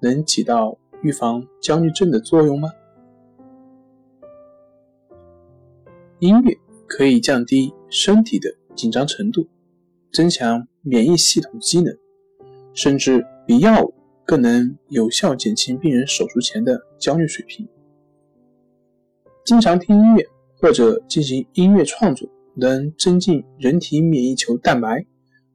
[0.00, 2.70] 能起到预防焦虑症的作用吗？
[6.18, 9.46] 音乐可以降低身体的紧张程度，
[10.12, 11.96] 增强免疫系统机能，
[12.74, 13.94] 甚至比药物
[14.26, 17.66] 更能有效减轻病人手术前的焦虑水平。
[19.44, 20.26] 经常听音乐
[20.60, 25.06] 或者进行音乐创作，能增进人体免疫球蛋白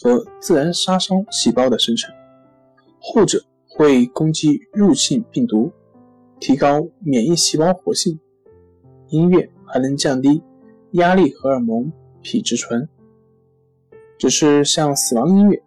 [0.00, 2.12] 和自然杀伤细胞的生成。
[3.00, 3.40] 后者
[3.78, 5.70] 会攻击入侵病毒，
[6.40, 8.18] 提高免疫细胞活性。
[9.06, 10.42] 音乐还能降低
[10.94, 12.88] 压力荷尔蒙皮质醇。
[14.18, 15.62] 只是像死亡音乐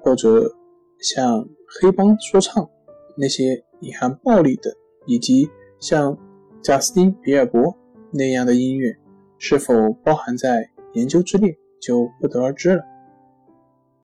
[0.00, 0.54] 或者
[1.00, 2.70] 像黑帮说唱
[3.16, 4.72] 那些隐含暴力的，
[5.04, 6.16] 以及像
[6.62, 7.76] 贾斯汀·比尔博
[8.12, 8.96] 那样的音乐，
[9.38, 12.84] 是否包含在研究之列，就不得而知了。